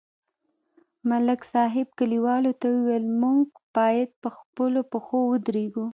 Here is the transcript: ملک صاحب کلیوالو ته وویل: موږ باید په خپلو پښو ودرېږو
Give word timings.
ملک 1.09 1.41
صاحب 1.51 1.87
کلیوالو 1.99 2.51
ته 2.61 2.67
وویل: 2.75 3.05
موږ 3.21 3.45
باید 3.75 4.09
په 4.21 4.29
خپلو 4.37 4.79
پښو 4.91 5.19
ودرېږو 5.27 5.85